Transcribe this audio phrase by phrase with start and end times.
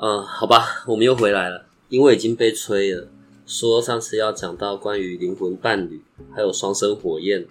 [0.00, 3.08] 嗯，好吧，我们又回来了，因为已经被催了，
[3.44, 6.00] 说上次要讲到关于灵魂伴侣，
[6.32, 7.44] 还有双生火焰，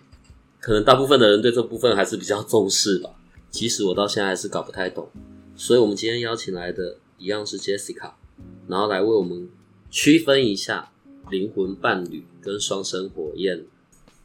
[0.62, 3.10] 可能大部分的人对这部分还是比较重视吧。
[3.52, 5.10] 即使我到现在还是搞不太懂，
[5.58, 8.12] 所以我们今天邀请来的一样是 Jessica，
[8.68, 9.50] 然后来为我们
[9.92, 10.90] 区分一下
[11.30, 13.66] 灵魂伴侣跟双生火焰。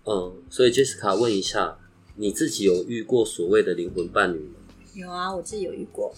[0.04, 1.76] 嗯，所以 Jessica 问一下，
[2.14, 4.54] 你自己有遇过所谓的灵魂伴侣吗？
[4.94, 6.14] 有啊，我自己有遇过。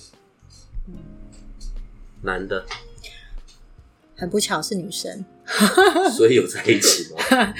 [2.25, 2.65] 男的，
[4.17, 5.25] 很不巧是女生，
[6.17, 7.55] 所以有在一起吗？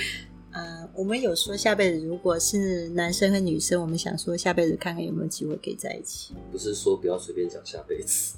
[0.53, 6.35] 呃，我们有说下辈子如果是男生和女生，我们想说下辈子看看有没有机会可以在一起。
[6.51, 8.37] 不是说不要随便讲下辈子。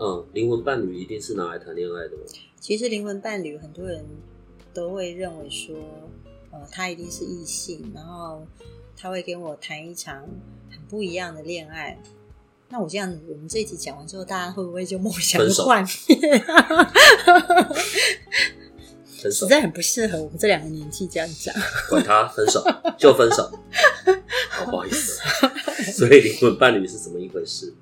[0.00, 2.22] 嗯，灵魂伴侣一定是拿来谈恋爱的吗？
[2.58, 4.04] 其实灵魂伴侣很多人
[4.72, 5.76] 都会认为说，
[6.50, 8.46] 呃，他一定是异性，然后
[8.96, 10.22] 他会跟我谈一场
[10.70, 11.98] 很不一样的恋爱。
[12.72, 16.42] 那我这样，我们这一集讲完之后，大家会不会就梦想幻灭？
[19.30, 21.54] 实在很不适合我们这两个年纪这样讲。
[21.90, 22.64] 管他分手
[22.96, 23.42] 就分手，
[24.52, 25.20] 好不好意思。
[25.92, 27.74] 所以灵魂伴侣是怎么一回事？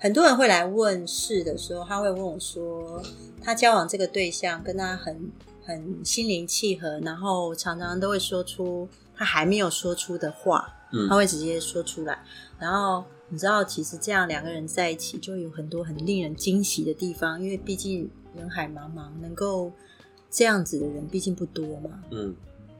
[0.00, 3.00] 很多人会来问事的时候，他会问我说，
[3.40, 5.30] 他交往这个对象跟他很
[5.64, 12.18] 很心灵契合，然后常常都会说出他还没有说出的话，嗯，他会直接说出来，
[12.58, 13.04] 然后。
[13.28, 17.42] 你知道，其实这样两个人在一起，就有很多很令人惊喜的地方。
[17.42, 19.72] 因为毕竟人海茫茫，能够
[20.30, 22.02] 这样子的人毕竟不多嘛。
[22.10, 22.34] 嗯，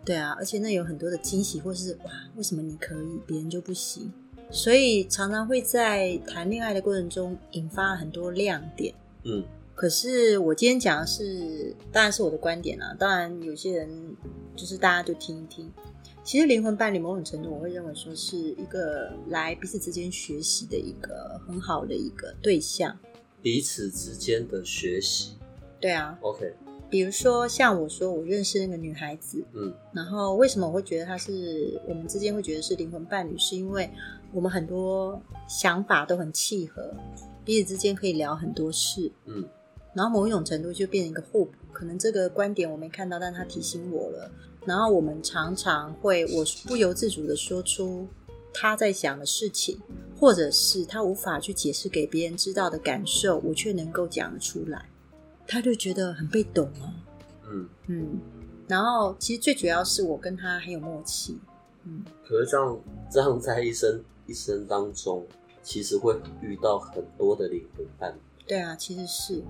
[0.05, 4.13] 对啊，而且那有很多的惊喜，或是哇，为什么你可以，别人就不行？
[4.51, 8.95] 所以常常会在谈恋爱的过程中引发很多亮点。
[9.25, 9.43] 嗯，
[9.75, 12.95] 可是我今天讲的是，当然是我的观点啊。
[12.99, 14.17] 当然有些人
[14.55, 15.71] 就是大家就听一听。
[16.23, 22.97] 其实灵魂伴侣某种程度，我会认为说是一个来彼此之间学习的一个很好的一个对象。
[23.43, 25.37] 彼此之间的学习，
[25.79, 26.17] 对啊。
[26.23, 26.55] OK，
[26.89, 33.91] 比如说像我说我认识那个女孩子，嗯，然后为什么我会觉得她是我们之间会觉得是灵魂伴侣，是因为
[34.33, 36.95] 我们很多想法都很契合，
[37.45, 39.47] 彼此之间可以聊很多事，嗯，
[39.95, 41.53] 然后某一种程度就变成一个互补。
[41.73, 44.31] 可能这个观点我没看到，但他提醒我了。
[44.65, 48.07] 然后我们常常会，我不由自主的说出
[48.53, 49.79] 他在想的事情，
[50.19, 54.89] 或者是他无法去解释给别人知道的感受，我却能够讲出来，
[55.47, 56.95] 他就觉得很被懂啊。
[57.51, 58.21] 嗯嗯，
[58.67, 61.39] 然后其实最主要是我跟他很有默契。
[61.85, 65.27] 嗯，可是这样这样在一生一生当中，
[65.63, 68.19] 其实会遇到很多的灵魂伴侣。
[68.47, 69.43] 对啊，其实是。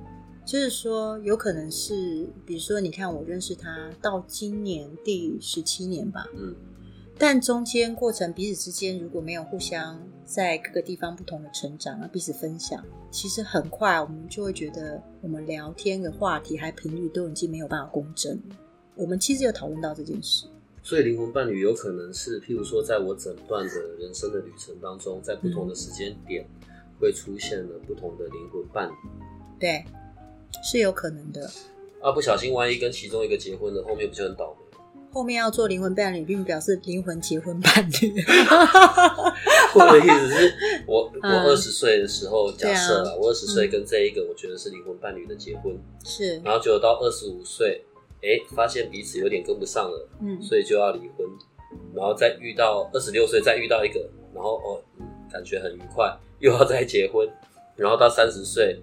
[0.44, 6.54] 就是说，有可能是，比如说，你看我认识他到今年第十七年吧，嗯，
[7.16, 18.38] 但中间过程彼此之间如果没有互相在各个地方不同的成长啊，彼此分享，其实很快我们就会觉得我们聊天的话题还频率都已经没有办法共振。
[18.94, 20.46] 我们其实有讨论到这件事，
[20.82, 26.46] 所以灵魂伴侣有可能是，譬如说，在我整段的人生的旅程当中，在不同的时间点
[27.00, 28.92] 会出现了不同的灵魂伴侣，
[29.58, 29.82] 对。
[30.62, 31.50] 是有可能的
[32.00, 32.12] 啊！
[32.12, 34.78] 不小心，万一跟其中一个结婚了，后面不就很倒霉？
[35.10, 38.12] 后面要做灵魂伴侣，并表示灵魂结婚伴侣。
[39.74, 40.54] 我的意思是，
[40.86, 45.72] 我我二十岁的时候，假设了我二十岁跟这一个我觉得是灵魂伴侣的结婚，
[46.04, 47.84] 是，然后就到二十五岁，
[48.22, 51.26] 哎，发现彼此有点跟不上了，嗯，所以就要离婚，
[51.94, 54.00] 然后再遇到二十六岁，再遇到一个，
[54.34, 54.82] 然后哦，
[55.32, 57.28] 感觉很愉快，又要再结婚，
[57.76, 58.82] 然后到三十岁。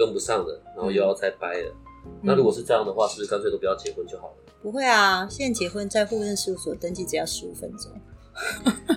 [0.00, 1.76] 跟不上的，然后又要再掰了。
[2.22, 4.52] 那如果是这样的话，是不是干脆都不要结婚就好了？
[4.62, 7.92] 不会啊，现在结婚在户政事务所登记只要十五分钟。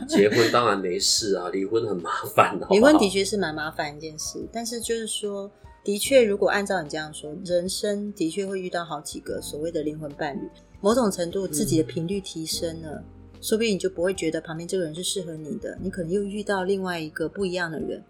[0.07, 2.57] 结婚当然没事啊， 离婚很麻烦。
[2.69, 5.51] 离婚的确是蛮麻烦一件事，但是就是说，
[5.83, 10.49] 的确，如果按照你这样说，人生的确会遇到好几个所谓的灵魂伴侣。
[10.79, 13.03] 某种程度，自己的频率提升了，
[13.41, 18.01] 说不定你就不会觉得旁边这个人是适合你的，你可能又遇到另外一个不一样的人。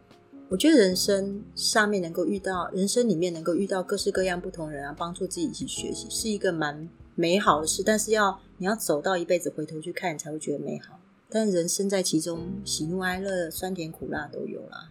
[0.50, 7.82] 我觉得人生上面能够遇到，人生里面能够遇到各式各样不同人啊，帮助自己一起学习，是一个蛮美好的事。
[7.84, 11.00] 但是要你要走到一辈子回头去看，你才会觉得美好。
[11.28, 14.90] 但人生在其中，喜怒哀乐、酸甜苦辣都有啦。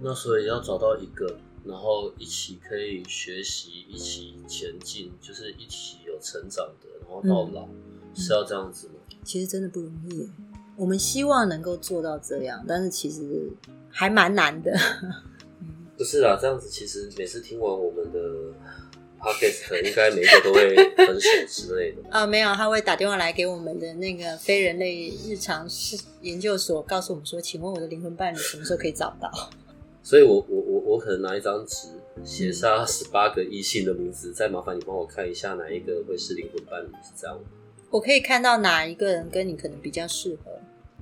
[0.00, 7.66] 那所以要找到一个，然后一起可以学习，一起前进，就是一起有成长的，然后到老、
[8.14, 8.94] 是要这样子吗？
[9.24, 10.28] 其实真的不容易耶。
[10.80, 13.20] 我们希望能够做到这样，但是其实
[13.90, 14.74] 还蛮难的。
[15.94, 18.18] 不是啦，这样子其实每次听完我们的
[19.20, 21.98] podcast，应该每一个都会分手之类的。
[22.08, 29.30] 啊， 没有，他会打电话来给我们的那个非人类日常是研究所，告诉我们说，请问我的灵魂伴侣什么时候可以找到？
[30.02, 31.88] 所以我我我我可能拿一张纸
[32.24, 37.42] 写下十八个异性的名字，再麻烦你帮我看一下哪一个会是灵魂伴侣，是这样吗？
[37.90, 40.52] 我可以看到哪一个人跟你可能比较适合，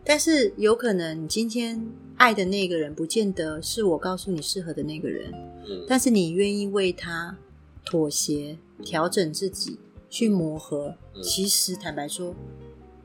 [0.04, 1.86] 但是有可能你今天
[2.16, 5.30] 爱的那个人，不见得是我告诉你适合的那个人，
[5.68, 7.36] 嗯，但是你愿意为他
[7.84, 9.78] 妥协、调整自己、
[10.08, 10.94] 去磨合。
[11.14, 12.32] 嗯其实坦白说，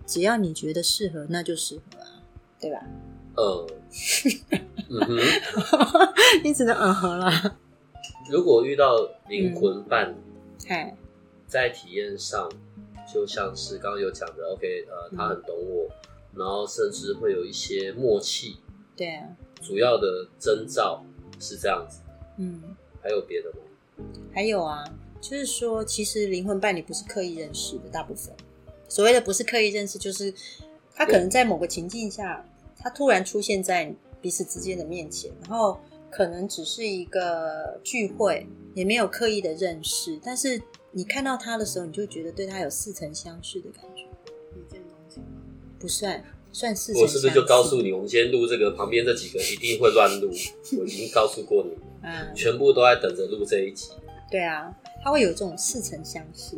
[0.06, 2.06] 只要你觉得适合，那就适合啊，
[2.60, 2.86] 对吧？
[3.36, 3.68] 呃，
[4.90, 5.18] 嗯哼，
[6.46, 7.58] 你只能嗯哼了。
[8.30, 8.96] 如果遇到
[9.28, 10.16] 灵魂伴侣，
[10.68, 10.96] 嗨，
[11.48, 12.48] 在体验上，
[13.12, 15.90] 就像是刚刚有讲的，OK，呃，他很懂我，
[16.36, 18.58] 然后甚至会有一些默契，
[18.96, 19.28] 对啊，
[19.62, 21.04] 主要的征兆
[21.40, 22.00] 是这样子，
[22.38, 22.62] 嗯，
[23.02, 24.06] 还有别的吗？
[24.34, 24.84] 还有啊，
[25.22, 28.34] 就是说，其实灵魂伴侣不是刻意认识的，大部分
[28.90, 30.34] 所谓的不是刻意认识，就是
[30.96, 32.44] 他可能在某个情境下，
[32.78, 40.60] 他突然出现在彼此之间的面前，然后可能只是一个聚会，也没有刻意的认识，但是
[40.92, 43.93] 你看到他的时候，你就觉得对他有似曾相识的感觉？
[45.84, 47.02] 不算算似曾。
[47.02, 50.30] 我是不是就告诉你，我们今天录这个旁边这几个一定会乱录？
[50.80, 53.92] 我已经告诉过你，嗯，全部都在等着录这一集。
[54.32, 56.56] 对啊，他会有这种似曾相识。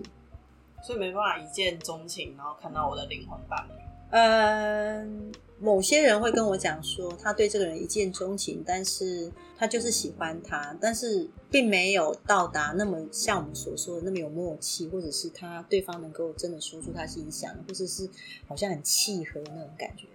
[0.86, 3.72] 所以没办法一见钟情，然后看到我的灵魂伴侣。
[4.12, 18.10] 嗯，某些人会跟我讲说，他对这个人一见钟情，但是他就是喜欢他，但是并没有到达那么像我们所说的那么有默契，或者是他对方能够真的说出他心想，或者是
[18.48, 20.08] 好像很契合的那种感觉。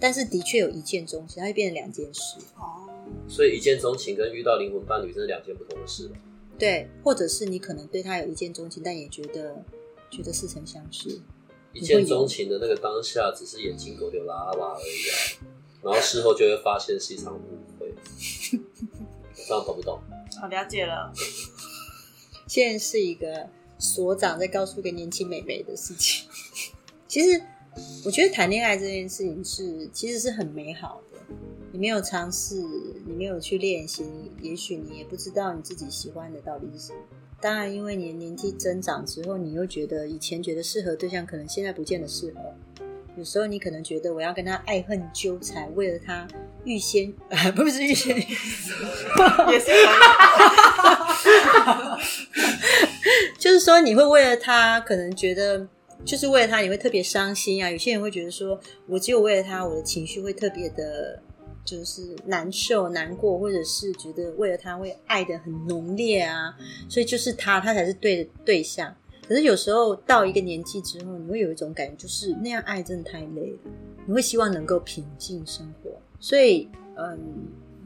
[0.00, 2.90] 但是的确有一见钟情，它会变成两件事，哦，
[3.28, 6.16] 所以一见钟情跟遇到灵魂伴侣这是两件不同的事了。
[6.58, 9.62] 对，或者是你可能对他有一见钟情，但也觉得
[10.10, 11.20] 觉得似曾相识，
[11.72, 15.14] 一见钟情的那个当下，只是眼睛狗流拉拉而已啊，
[15.84, 17.40] 然后事后就会发现是一场误
[17.78, 17.92] 会。
[19.34, 20.00] 这样懂不懂？
[20.40, 21.12] 好了解了。
[22.48, 23.48] 现在是一个
[23.78, 26.28] 所长在告诉一个年轻美眉的事情。
[27.06, 27.42] 其实，
[28.04, 31.18] 我觉得谈恋爱这件事情是其实是很美好的。
[31.72, 32.62] 你没有尝试，
[33.06, 34.04] 你没有去练习，
[34.40, 36.98] 也许你也不知道你自己喜欢的到底是什么。
[37.40, 42.40] 当然，因为你的年纪增长之后，你又觉得以前觉得适合对象，可能现在不见得适合。
[43.16, 46.26] 有时候你可能觉得我要跟他爱恨纠缠，为了他
[46.64, 49.70] 预先啊，不是预先， 也是。
[53.38, 55.66] 就是说你会为了他，可能觉得
[56.04, 57.70] 就是为了他，你会特别伤心啊。
[57.70, 61.22] 有些人会觉得说，我只有为了他，我的情绪会特别的，
[61.64, 66.54] 就是难受、难过，或者是觉得为了他会爱的很浓烈啊。
[66.88, 68.94] 所以就是他，他才是对的对象。
[69.26, 73.58] 可是有时候到一个年纪之后，你会有一种感觉，就是那样爱真的太累了。
[74.06, 75.90] 你会希望能够平静生活，
[76.20, 77.18] 所以嗯，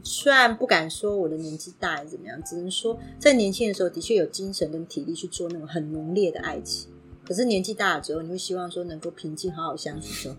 [0.03, 6.91] 虽然不敢说我的年纪大还是怎么样，只能说在年轻的时候的确有精神跟体力去做那种很浓烈的爱情。
[7.25, 10.37] 可是年纪大了之后，你会希望说能够平静好好相处就好。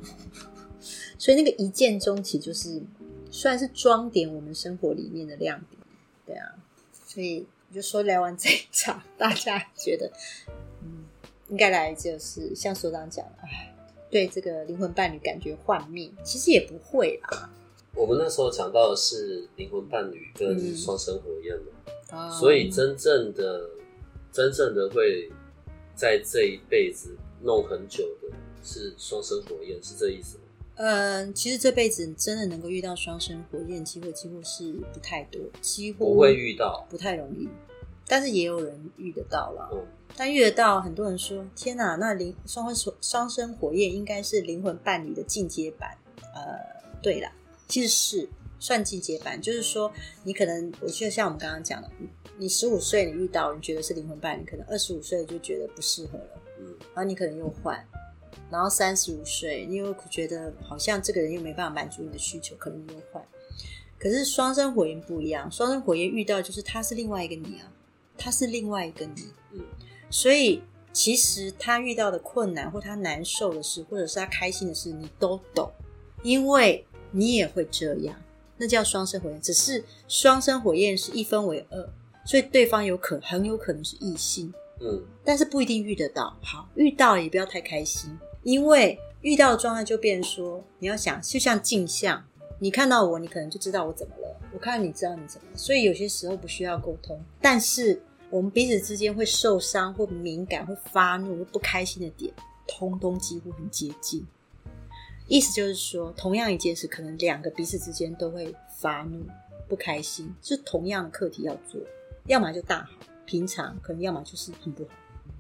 [1.19, 2.83] 所以那个一见钟情就是
[3.31, 5.81] 虽然是装点我们生活里面的亮点，
[6.27, 6.55] 对啊。
[7.07, 10.11] 所以我就说聊完这一场，大家觉得，
[11.51, 13.75] 应该来就是像所长讲的，哎，
[14.11, 17.51] 对这个灵魂伴侣感觉幻灭，其实也不会啦。
[17.95, 23.69] 我们那时候讲到的是灵魂伴侣跟嗯双生火焰嘛，啊所以真正的、
[24.33, 25.29] 真正的会
[25.95, 28.29] 在这一辈子弄很久的
[28.63, 30.45] 是双生火焰，是这意思吗？
[30.77, 37.49] 嗯，其实这辈子真的能够遇到双生火焰机会，几乎是不太多，几乎不会遇到，不太容易。
[38.07, 39.87] 但是也有人遇得到了，嗯，
[40.21, 45.97] 但遇得到，很多人说：“天哪，那灵双生双生火焰应该是灵魂伴侣的进阶版。”
[46.37, 46.59] 呃，
[47.01, 47.33] 对啦，
[47.69, 49.91] 其实是算进阶版，就是说
[50.23, 57.83] 你可能，我觉得像我们刚刚讲的，你你十五岁你遇到，你觉得是灵魂伴侣，可能二十五岁就觉得不适合了，嗯，然后你可能又换，
[58.51, 63.25] 然后三十五岁你又觉得好像这个人又没办法满足你的需求，可能又换。
[63.99, 67.73] 可是双生火焰不一样，双生火焰遇到就是他是另外一个你啊，
[68.19, 69.61] 他是另外一个你，嗯，
[70.11, 70.63] 所以
[70.93, 75.71] 其实他遇到的困难或他难受的事，或者是他开心的事，你都懂，
[76.23, 78.15] 因为你也会这样。
[78.57, 79.41] 那叫双生火焰。
[79.41, 81.89] 只是双生火焰是一分为二，
[82.27, 86.37] 所以对方有可很有可能是异性，嗯，但是不一定遇得到。
[86.43, 88.11] 好，遇到了也不要太开心，
[88.43, 92.23] 因为遇到的状态就变成说，你要想就像镜像，
[92.59, 95.57] 你看到我，你可能就知道我怎么了；我看到你知道你怎么了。
[95.57, 102.33] 所以有些时候不需要沟通，但是我们彼此之间会受伤、或敏感、会发怒、会不开心的点，
[102.67, 104.25] 通通几乎很接近。
[105.27, 109.25] 意思就是说，同样一件事，可能两个彼此之间都会发怒、
[109.69, 111.81] 不开心，是同样的课题要做，
[112.27, 112.91] 要么就大好，
[113.27, 114.91] 平常可能要么就是很不好，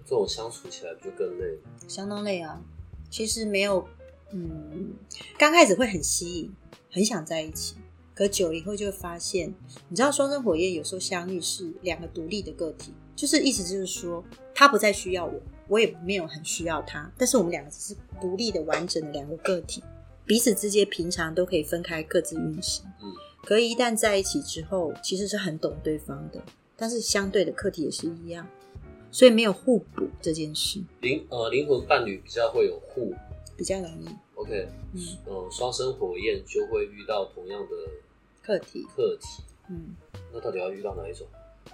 [0.04, 1.58] 这种相处起来不就更累？
[1.88, 2.60] 相当累啊。
[3.08, 3.88] 其实没有，
[4.30, 4.94] 嗯，
[5.36, 6.52] 刚开始会很吸引，
[6.92, 7.74] 很想在一起，
[8.20, 9.48] 可久了以后就会发现，
[9.88, 14.22] 你知道双生火焰有时候相遇是两个独立的个体，就是意思就是说，
[14.54, 19.82] 他不再需要我，我也没有很需要他，但是我们两个只是独立的、完整的两个个体，
[20.26, 22.84] 彼此之间平常都可以分开各自运行。
[23.02, 23.10] 嗯，
[23.42, 26.42] 可一旦在一起之后，其实是很懂对方的，
[26.76, 28.46] 但是相对的课题也是一样，
[29.10, 33.14] 所以没有互补这件事灵呃灵魂伴侣比较会有互
[33.56, 34.08] 比较容易。
[34.34, 37.68] ，OK，嗯，呃，双生火焰就会遇到同样的
[38.50, 39.94] 课题，课题，嗯
[40.32, 41.24] 那到底要遇到哪一种？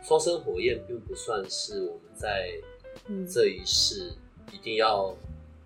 [0.03, 2.51] 双生火焰并不算是我们在
[3.07, 4.13] 嗯，这一世
[4.53, 5.17] 一定要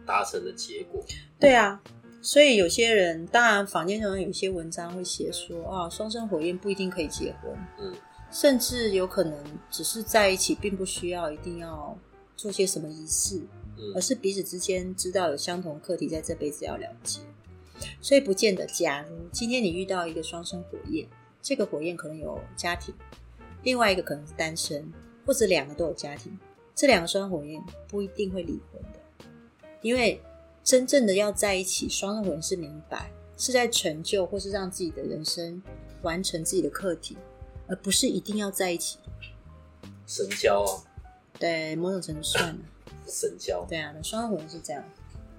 [0.06, 1.02] 达成的结果。
[1.40, 1.82] 对啊。
[2.22, 7.50] 所以有些人，当然坊间中有一些文章会写说啊，双生火焰不一定可以结婚，
[7.80, 7.92] 嗯，
[8.30, 11.98] 甚至有可能只是在一起，并不需要一定要
[12.36, 13.38] 做些什么仪式，
[13.78, 17.20] 嗯而是彼此之间知道有相同课题，在这辈子要了解。
[18.00, 21.08] 所以不见得，假如今天你遇到一个双生火焰，
[21.42, 22.94] 这个火焰可能有家庭，
[23.62, 24.92] 另外一个可能是单身，
[25.26, 26.38] 或者两个都有家庭，
[26.74, 29.26] 这两个双生火焰不一定会离婚的，
[29.80, 30.20] 因为
[30.62, 35.62] 真正的要在一起，双生火焰是明白是在成就或是让自己的人生
[36.02, 37.16] 完成自己的课题，
[37.66, 38.98] 而不是一定要在一起。
[40.06, 40.82] 神交啊，
[41.38, 42.58] 对，某种程度算了。
[43.06, 44.84] 神交，对啊，那双生火焰是这样，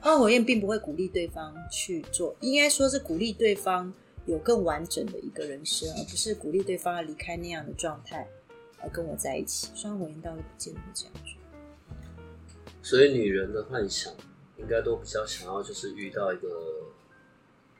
[0.01, 3.93] 双火焰并不会鼓励对方去做，应该说是鼓励对方
[4.25, 8.27] 有更完整的一个人生，而不是鼓励对方要离开那样的状态
[8.79, 9.67] 而跟我在一起。
[9.75, 11.33] 双生火焰倒是不见得会这样做。
[12.81, 14.11] 所以女人的幻想
[14.57, 16.47] 应该都比较想要就是遇到一个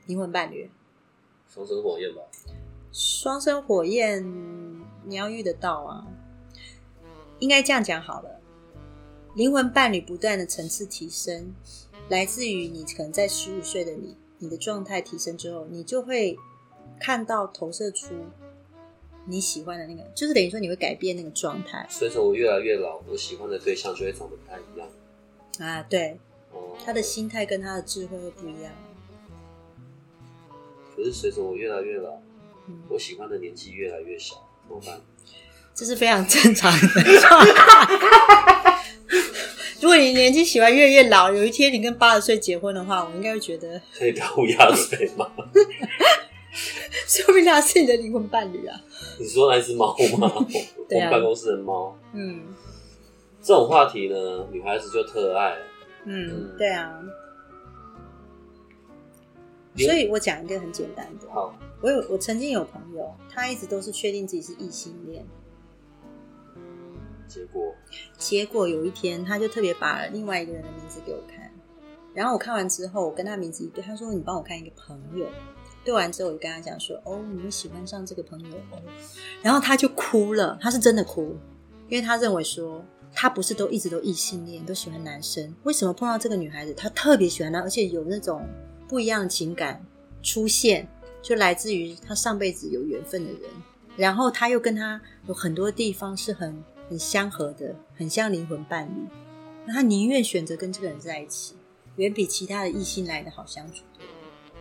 [0.06, 0.70] 灵魂伴侣，
[1.52, 2.22] 双生火焰吧。
[2.92, 4.24] 双生火焰
[5.04, 6.06] 你要遇得到啊，
[7.40, 8.40] 应该这样讲好了。
[9.34, 11.54] 灵魂伴侣不断的层次提升，
[12.12, 16.36] 来自于你可能在十五岁的你，你的状态提升之后，你就会
[17.00, 18.08] 看到投射出
[19.24, 24.86] 你喜欢的那个，就是等于说你会改变那个状态随着我越来越老，我喜欢的对象就会长得不太一样。
[25.66, 25.82] 啊。
[25.84, 26.18] 对，
[26.50, 28.70] 哦，他的心态跟他的智慧会不一样。
[30.94, 32.10] 可是随着我越来越老，
[32.66, 34.34] 嗯，我喜欢的年纪越来越小，
[34.68, 35.00] 怎么办？
[35.74, 36.86] 这是非常正常的
[37.20, 38.68] 状态。
[39.82, 45.28] 如果你年纪喜欢越来越老，有一天你跟八十岁结婚的话，我应该会觉得，可以不要乌鸦嘴吗？
[47.08, 48.80] 说不定他是你的灵魂伴侣啊。
[49.18, 50.32] 你说那只猫吗？
[50.38, 51.98] 我们办公室的猫。
[52.12, 52.42] 嗯
[53.42, 55.56] 这种话题呢，女孩子就特爱。
[56.04, 57.00] 嗯，对啊。
[59.76, 65.24] 所以我讲一个很简单的，好，我有我曾经有朋友，他一直都是确定自己是异性恋，
[67.28, 67.74] 结果。
[68.18, 71.50] 结果有一天他就特别把另外一个人的名字给我看，
[72.14, 75.26] 然后我看完之后，我跟他名字一对，他说你帮我看一个朋友，
[75.84, 78.80] 对完之后我就跟他讲说，哦，你会喜欢上这个朋友哦，
[79.42, 81.36] 然后他就哭了，他是真的哭，
[81.88, 88.46] 因为他认为说他不是都一直都异性恋，都喜欢男生，为什么碰到这个女孩子，他特别喜欢她，而且有那种
[88.88, 89.84] 不一样的情感
[90.22, 90.88] 出现，
[91.20, 93.50] 就来自于他上辈子有缘分的人，
[93.96, 99.08] 然后他又跟他有很多地方是很很相合的，很像灵魂伴侣，
[99.66, 101.54] 那他宁愿选择跟这个人在一起，
[101.96, 103.84] 远比其他的异性来的好相处。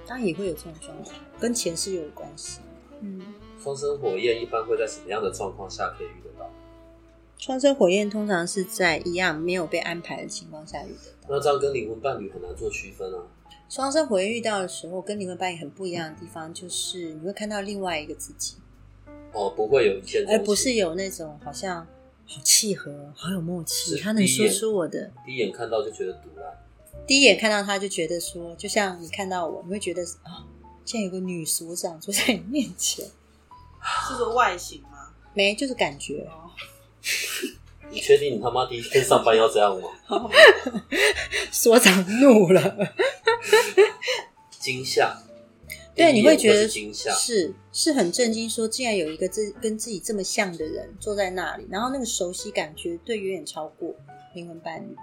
[0.08, 2.60] 当然也会有这种状况，跟前世有关系。
[3.02, 3.22] 嗯，
[3.62, 6.50] 双生火焰一般会在什么样的状况下可以遇得到？
[7.38, 11.28] 双生火焰通常是在一样没有被安排的情况下遇得到。
[11.30, 13.24] 那这样跟灵魂伴侣很难做区分啊。
[13.70, 18.58] 双生火焰遇到的时候，跟灵魂伴侣很不一样的地方，就是你会看到另外一个自己，
[19.34, 21.88] 哦，不会有一见钟情，而不是有那种好像
[22.34, 25.12] 好契合、好有默契，他能说出我的。
[25.26, 26.44] 第一眼看到就觉得毒辣。
[27.06, 30.48] 第一眼看到他就觉得说，就像你看到我，你会觉得啊，
[30.86, 33.06] 现在有个女所长坐在你面前，
[34.08, 35.12] 是说外形吗？
[35.34, 36.26] 没就是感觉。
[36.30, 36.52] 哦，
[37.92, 39.90] 你确定你他妈第一天上班要这样吗？
[41.52, 42.94] 所长怒了。
[44.58, 45.22] 惊吓，
[45.96, 53.94] 对，你会觉得是惊吓，是是很震惊，说竟然有一个自跟自己这么像的人坐在那里，然后那个熟悉感绝对远远超过
[54.34, 54.96] 灵魂伴侣。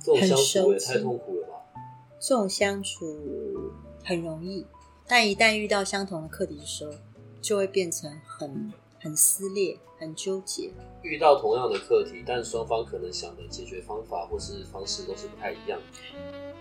[0.00, 1.54] 这种相很熟处也太痛苦了吧？
[2.20, 3.18] 这种相处
[4.04, 4.66] 很容易，
[5.06, 6.92] 但一旦遇到相同的课题的时候，
[7.40, 10.70] 就会变成很很撕裂、很纠结。
[11.02, 15.78] 遇到同样的课题，但双方可能想的解决方法或是方式都是不太一样。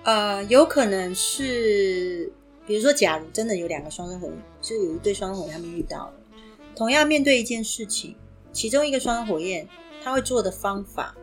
[0.03, 2.31] 呃，有可能是，
[2.65, 6.13] 比如说，假如真的有两个双生火焰，就有一对双生火焰他们遇到了，
[6.75, 8.15] 同样面对一件事情，
[8.51, 9.67] 其中一个双生火焰
[10.03, 11.15] 他会做的方法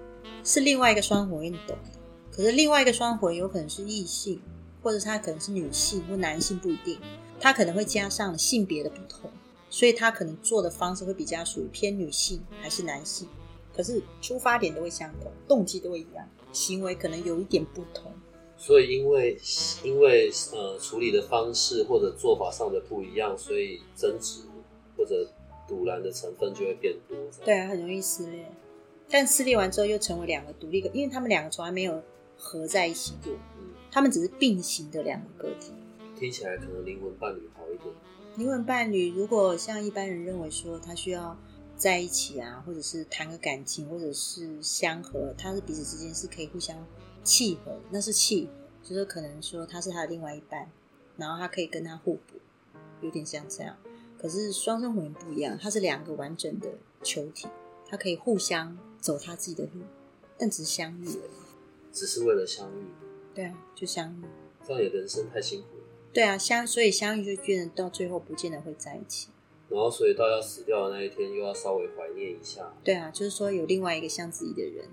[0.45, 1.99] 是另外一个双生火焰懂的，
[2.31, 4.41] 可是另外一个双生火焰有可能是异性，
[4.83, 6.99] 或者他可能是女性或男性不一定，
[7.41, 9.31] 他可能会加上性别的不同，
[9.71, 13.27] 所以他可能做的方式会比较属于偏女性还是男性，
[13.75, 18.13] 可是出发点都会相同，动机都会一样，行为可能有一点不同。
[18.61, 19.41] 所以因为
[19.83, 24.43] 因为呃处理的方式或者做法上的不一样，所以争执
[24.97, 25.27] 或者
[25.67, 27.17] 堵拦的成分就会变多。
[27.43, 28.45] 对啊，很容易撕裂。
[29.09, 32.03] 但撕裂完之后又成为两个独立个，因为他们两个从来没有
[32.37, 35.73] 合在一起过，嗯，他们只是并行的两个个体。
[36.19, 37.95] 听起来可能灵魂伴侣好一点。
[38.37, 41.35] 灵魂伴侣如果像一般人认为说他需要
[41.77, 46.77] 在一起啊，或者是谈个感情，或者是相合，他是彼此之间是可以互相
[47.23, 50.71] 契合，那是契合，就是可能说他是他的另外一半，
[51.17, 52.39] 然后他可以跟他互补，
[53.01, 53.77] 有点像这样。
[54.19, 56.69] 可是双生火焰不一样，它是两个完整的
[57.03, 57.49] 球体，
[57.89, 59.81] 它可以互相走他自己的路，
[60.37, 61.91] 但只是相遇而已。
[61.91, 62.85] 只是为了相遇，
[63.35, 64.25] 对啊，就相遇。
[64.67, 65.85] 这样也人生太辛苦了。
[66.13, 69.29] 对啊，相所以相遇就变得到最后不见得会在一起。
[69.71, 72.75] 然后，所以到要死掉的那一天，又要稍微怀念一下。
[72.85, 74.85] 对啊，就是说有另外一个像自己的人，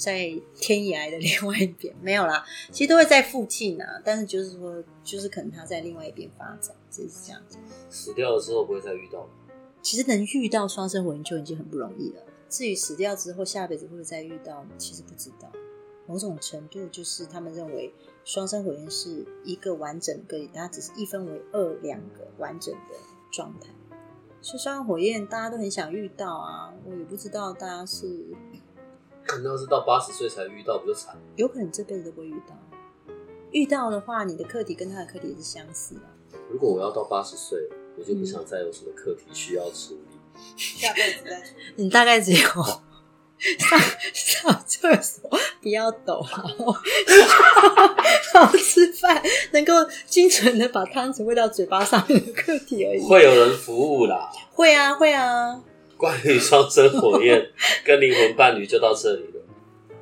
[0.00, 2.42] 在天涯的另外一边没有啦，
[2.72, 7.58] 其实都会在附近啊，但是就是说，就是可能他在另外一边发展，就是这样子。
[7.90, 9.28] 死掉了之后不会再遇到了。
[9.82, 12.22] 其实能遇到双生火焰就已经很不容易了。
[12.48, 15.52] 至于死掉之后下辈子会不会再遇到，其实不知道。
[16.06, 17.92] 某种程度就是他们认为
[18.24, 22.96] 双生火焰是一个完整个体，它只是一分为二两个完整的
[23.30, 23.68] 状态。
[24.40, 28.26] 所以双生火焰大家都很想遇到啊，我也不知道大家是
[29.38, 31.16] 你要是到八十岁才遇到，不就惨？
[31.36, 32.56] 有可能这辈子都不会遇到。
[33.52, 36.06] 遇到的话，你的课题跟他的课题也是相似啊。
[36.50, 37.58] 如果我要到八十岁，
[37.98, 40.56] 我就不想再有什么课题需要处理。
[40.56, 41.54] 下辈子再说。
[41.76, 43.80] 你大概只有上
[44.12, 46.76] 上厕所不要抖，然后
[48.34, 49.72] 然后吃饭能够
[50.06, 53.02] 精准的把汤匙喂到嘴巴上面的课题而已。
[53.02, 54.30] 会有人服务啦。
[54.52, 55.60] 会啊，会啊。
[56.00, 57.50] 关于双生火焰
[57.84, 59.44] 跟灵魂伴侣就到这里了。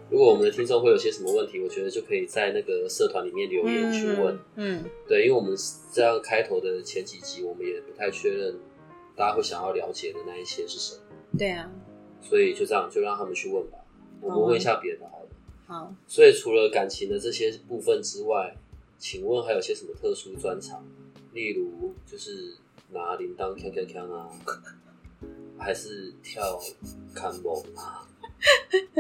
[0.09, 4.33] 如果我们的听众会有些什么问题，我觉得就可以在那个社团里面留言去问。
[4.55, 5.57] 嗯，嗯，对，因为我们
[5.93, 8.55] 这样开头的前几集，我们也不太确认
[9.17, 11.03] 大家会想要了解的那一些是什么，
[11.37, 11.69] 对啊。
[12.21, 13.79] 所以就这样，就让他们去问吧。
[14.21, 15.29] 我们问一下别的好了。
[15.67, 18.57] 好，所以除了感情的这些部分之外，
[18.99, 20.87] 请问还有些什么特殊专长？
[21.33, 22.55] 例如就是
[22.93, 24.31] 拿铃铛锵锵锵啊，
[25.59, 26.61] 还是跳
[27.15, 28.07] 看梦啊，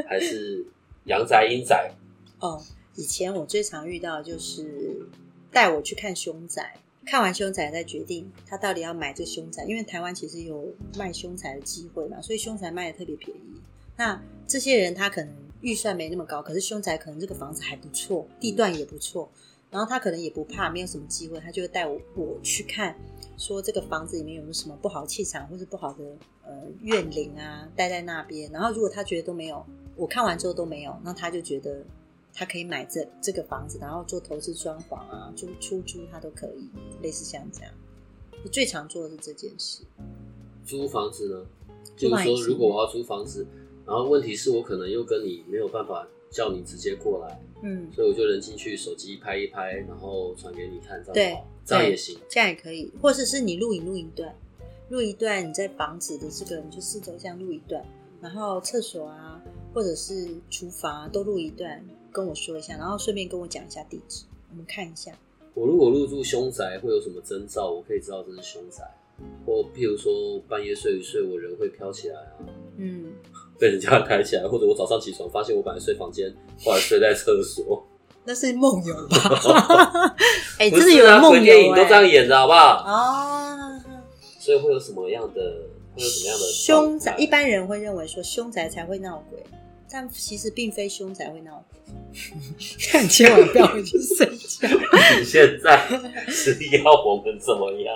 [0.09, 0.67] 还是
[1.05, 1.93] 阳宅阴宅？
[2.41, 2.63] 哦，
[2.97, 5.07] 以前我最常遇到的就是
[5.51, 13.61] 带我去看凶宅，看完凶宅再决定他到底要买这凶宅，因为台湾其实有卖凶宅的机会嘛，所以凶宅卖的特别便宜。
[13.97, 19.29] 那这些人他可能预算没那么高，可是凶宅可能这个房子还不错，地段也不错，
[19.71, 22.97] 然后他可能也不怕没有什么机会，他就会带我我去看，
[23.39, 26.05] 说这个房子里面有没有什么不好的气场或是不好的
[26.45, 28.51] 呃怨灵啊，待在那边。
[28.53, 29.65] 然后如果他觉得都没有，
[29.97, 31.83] 我看完之后都没有，那他就觉得
[32.35, 36.69] 他可以买这这个房子，然后做投资装潢啊，租出租他都可以，
[37.01, 37.73] 类似像这样。
[38.45, 39.83] 我最常做的是这件事。
[40.67, 41.47] 租房子呢？
[41.97, 43.47] 就是说，如果我要租房子，
[43.87, 52.19] 然后问题是我可能又跟你没有办法叫你直接过来，嗯，所以我就能进去，手机拍一拍，然后传给你看，这样对好，这样也行。
[52.29, 54.35] 这样也可以，或者是你录影录一段，
[54.89, 57.85] 录一段你在房子的这个，你就四周这样录一段，
[58.21, 59.43] 然后厕所啊，
[59.75, 65.13] 或者是厨房啊，都录一段，跟我说一下，然后顺便跟我讲一下地址，我们看一下。
[65.55, 67.71] 我如果入住凶宅，会有什么征兆？
[67.71, 68.85] 我可以知道这是凶宅，
[69.45, 72.33] 或譬如说半夜睡一睡，我人会飘起来啊，
[72.77, 73.13] 嗯，
[73.59, 76.33] 被人家抬起来，或者我早上起床发现我本来睡房间，
[76.65, 77.85] 后来睡在厕所。
[78.29, 80.15] 那是梦游吧？
[80.61, 82.85] 哎、不真的是啊，有人梦游、鬼电影都这样哎演的好不好？
[82.87, 83.81] 哦。
[84.39, 85.41] 所以会有什么样的，
[85.97, 89.43] 会有什么样的凶宅，一般人会认为说凶宅才会闹鬼，
[89.91, 91.97] 但其实并非凶宅会闹鬼，
[92.93, 94.69] 但千万不要回去睡觉。
[95.19, 95.87] 你现在
[96.29, 96.53] 是
[96.85, 97.95] 要我们怎么样？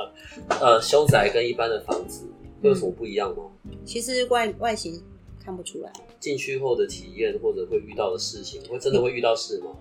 [0.63, 2.25] 呃，凶宅跟一般的房子
[2.63, 3.45] 会有什么不一样吗？
[3.85, 4.99] 其实外外形
[5.45, 9.73] 看不出来，进去后的体验或者会遇到的事情，会真的会遇到事吗？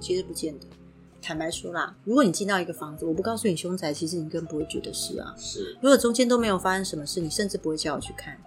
[0.00, 0.66] 其实不见得。
[1.20, 5.34] 坦白说啦，如果你进到一个房子，我不告诉你凶宅，其实你根本不会觉得是啊。
[5.36, 8.40] 是，如果中间都没有发生什么事，你甚至不会叫我去看。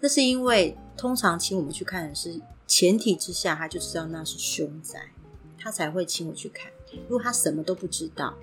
[0.00, 5.12] 那是因为通常请我们去看的是前提之下，他就知道那是凶宅，
[5.56, 6.70] 他才会请我去看。
[7.08, 8.34] 如果他什么都不知道，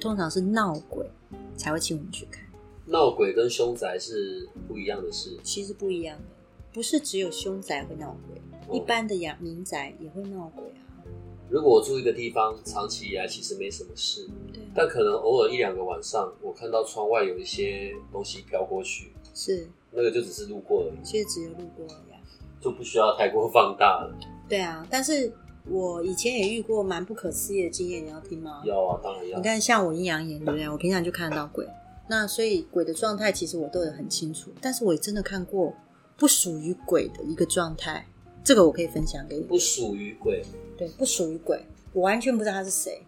[0.00, 1.08] 通常是闹鬼
[1.56, 2.44] 才会请我们去看。
[2.86, 5.38] 闹鬼跟凶宅是不一样的事。
[5.42, 6.24] 其实不一样的，
[6.72, 10.93] 不是只有凶宅会闹鬼，哦一般的阳民宅也会闹鬼啊。
[11.50, 14.28] 如果我住一个地方，长期以来其实没什么事，
[14.74, 22.20] 但可能偶尔一两个晚上，我看到窗外有一些东西飘过去，是，那个就只是路过而已，其实只有路过而已啊。
[22.60, 24.18] 就不需要太过放大了。
[24.48, 25.30] 对啊，但是
[25.68, 28.62] 我以前也遇过蛮不可思议的经验，你要听吗？
[28.64, 29.44] 要啊，当然要你。
[29.44, 30.66] 看，像我阴阳眼，对不对？
[30.70, 31.68] 我平常就看得到鬼，
[32.08, 35.74] 那所以鬼的状态其实我都有很清楚，但是我也真的看过
[36.16, 38.06] 不属于鬼的一个状态，
[38.44, 39.42] 这个我可以分享给你。
[39.42, 40.44] 不属于鬼，
[40.76, 43.02] 对，不属于鬼，我完全不知道他是谁。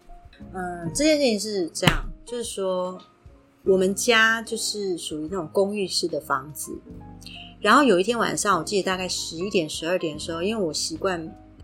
[0.53, 2.99] 嗯，这件事情是这样，就是说
[3.63, 6.77] 我们家就是属于那种公寓式的房子，
[7.59, 11.19] 然后有一天晚上，我记得大概十一点、十二点的时候，因为我习惯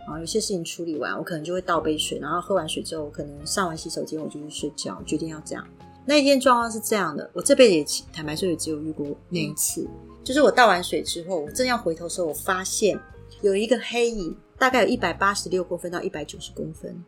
[0.07, 5.65] 啊有些事情处理完，我可能就会倒杯水，然后喝完水之后，我可能上完洗手间我就去睡觉，决定要这样。
[6.05, 9.87] 那一天状况是这样的，我这辈子也坦白说也只有遇过那一次，
[10.23, 12.99] 就是我倒完水之后，我正要回头的时候，我发现
[13.43, 17.03] 有一个黑影，大概有一百八十六公分到一百九十公分，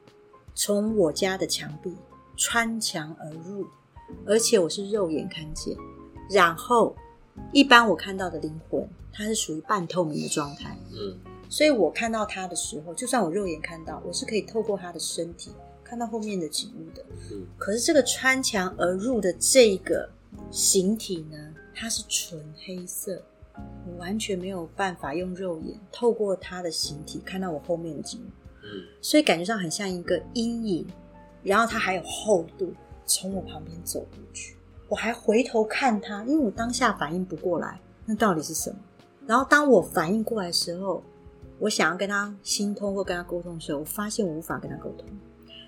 [0.53, 1.95] 从我家的墙壁
[2.35, 3.65] 穿墙而入，
[4.25, 5.73] 而且我是肉眼看见。
[6.29, 6.93] 然后，
[7.53, 11.17] 一般我看到的灵魂，它是属于半透明的状态，嗯，
[11.47, 15.51] 所以我看到它的时候，就算我肉眼看到，我是可以透过它的身体
[15.85, 17.01] 看到后面的景物的。
[17.31, 20.09] 嗯可是这个穿墙而入的这个
[20.51, 21.37] 形体呢，
[21.73, 23.23] 它是纯黑色，
[23.87, 28.23] 我完全没有办法用肉眼透过他的形体看到我后面的景物，
[28.63, 30.87] 嗯，所以感觉上很像一个阴影，
[31.43, 32.73] 然后他还有厚度，
[33.05, 34.55] 从我旁边走过去，
[34.87, 38.77] 我还回头看他，因为我当下反应不过来，那到底是什么？
[39.27, 41.01] 然后当我反应过来的时候，
[41.59, 45.07] 我想要跟他心通或跟他沟通的时候，我发现我无法跟他沟通。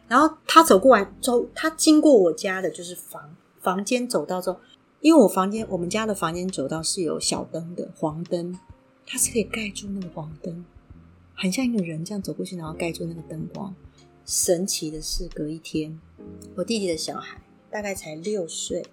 [0.08, 4.60] 然后他走过来，走他经过我家的就是房房间走到之后，
[5.02, 8.58] 因为我房间我们家的房间走道是有小灯的黄灯，
[9.06, 10.66] 它是可以盖住那个黄灯，
[11.36, 13.74] 很像一个人这样走过去，然后盖住那个灯光。
[14.26, 15.98] 神奇的是，隔一天，
[16.56, 18.86] 我弟弟的小孩大概才六岁，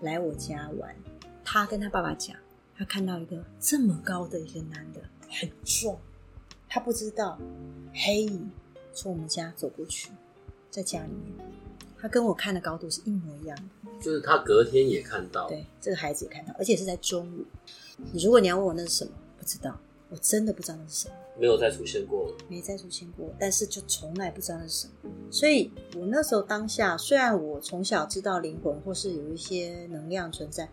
[0.00, 0.96] 来我家玩，
[1.44, 2.34] 他跟他爸爸讲，
[2.74, 5.98] 他看到一个这么高的一个男的，很壮，
[6.68, 7.38] 他不知道
[7.92, 8.50] 黑影
[8.94, 10.10] 从我们家走过去，
[10.70, 11.34] 在家里面，
[12.00, 13.62] 他跟我看的高度是一模一样的。
[14.00, 17.44] 就是他隔天也看到，对，这个孩子也看到，而且是在中午。
[18.12, 19.76] 你如果你要问我那是什么，不知道，
[20.08, 22.34] 我真的不知道那是什么，没有再出现过了。
[22.48, 25.10] 没再出现过，但是就从来不知道那是什么。
[25.30, 30.68] 所以我那时候当下，虽然我从小知道灵魂或是有一些能量存在，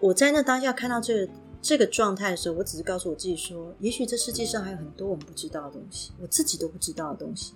[0.00, 7.54] 我在那当下看到这个这个状态的时候，我只是告诉我自己说，也许这世界上还有很多我们不知道的东西，我自己都不知道的东西，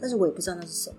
[0.00, 0.96] 但是我也不知道那是什么。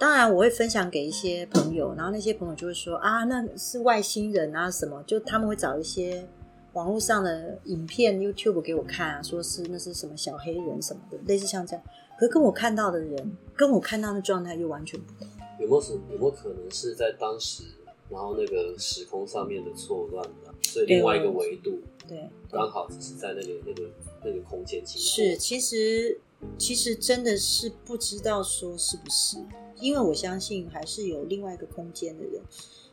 [0.00, 6.26] 当然，我会分享给一些朋友，然后那些朋友就会说啊，那是外星人啊什么，就他们会找一些
[6.72, 11.84] 网络上的影片、YouTube 给我看啊，说是那是什么小黑人什么的，类似像这样。
[12.18, 15.28] 可是跟我看到的人，跟我看到的状态又完全不同。
[15.58, 17.64] 有没有什有没有可能是在当时，
[18.08, 20.54] 然后那个时空上面的错乱吧？
[20.62, 23.90] 所以另外一个维度对，刚好只是在那个那个
[24.24, 24.82] 那个空间。
[24.86, 26.18] 是，其实
[26.56, 29.36] 其实真的是不知道说是不是，
[29.80, 32.40] 因为我相信还是有另外一个空间的人，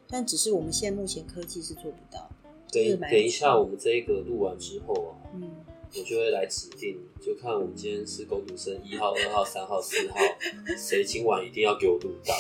[0.10, 2.30] 但只是我们现在目前科技是做不到。
[2.71, 5.50] 等等一下，我们这一个录完之后啊，嗯，
[5.95, 10.17] 我就会来指定，就看我们今天是工读生一号、二号、三号、四号，
[10.78, 12.34] 谁今晚一定要给我录到，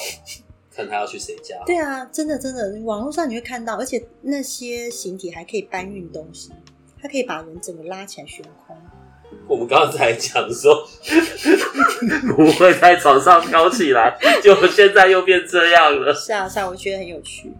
[0.69, 1.63] 看他要去谁家。
[1.65, 6.51] 对啊，真的真的，网络上你会看到，而且那些形体还可以搬运东西，
[7.01, 8.75] 它可以把人整个拉起来悬空。
[9.47, 10.87] 我们刚才讲说
[12.35, 16.13] 不会在床上飘起来，结果现在又变这样了。
[16.13, 17.51] 是啊，是啊，我觉得很有趣。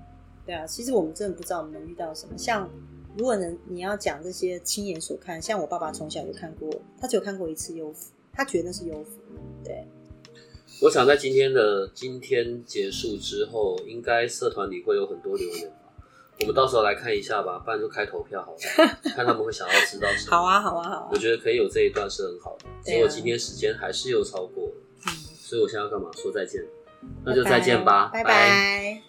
[0.45, 2.37] 对啊，其实我们真的不知道我们能遇到什么。
[2.37, 2.69] 像
[3.17, 6.69] 如果能你要讲这些亲眼所看，像我爸爸从小就看过，
[6.99, 9.11] 他只有看过一次幽浮，他觉得那是幽浮。
[9.63, 9.87] 对，
[10.81, 15.76] 我想在今天的今天结束之后，应该社团里会有很多留言吧。
[16.41, 18.57] 我们到时候来看一下吧，不然就开投票好了，
[19.15, 20.37] 看他们会想要知道什么。
[20.37, 21.17] 好啊，好啊，好啊我。
[21.17, 24.73] 觉得可以有这一段是很好的，结果今天时间还是又超过了，
[25.07, 26.09] 嗯所以我现在要干嘛？
[26.13, 26.63] 说再见，
[27.25, 29.01] 那就再见吧，拜拜。